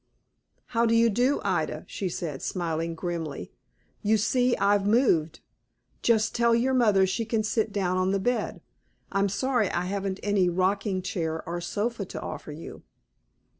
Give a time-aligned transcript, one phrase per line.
[0.73, 3.51] "How do you do, Ida?" she said, smiling grimly;
[4.01, 5.41] "you see I've moved.
[6.01, 8.61] Just tell your mother she can sit down on the bed.
[9.11, 12.81] I'm sorry I haven't any rocking chair or sofa to offer you."